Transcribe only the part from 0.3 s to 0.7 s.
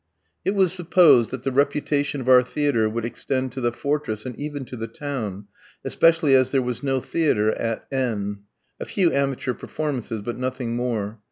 It